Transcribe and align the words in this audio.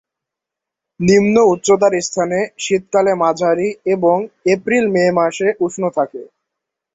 নিম্ন 0.99 1.35
উচ্চতার 1.53 1.93
স্থানে 2.01 2.39
শীতকালে 2.57 3.13
মাঝারি 3.21 3.69
এবং 3.93 4.17
এপ্রিল-মে 4.45 5.05
মাসে 5.19 5.47
উষ্ণ 5.65 5.83
থাকে। 5.97 6.21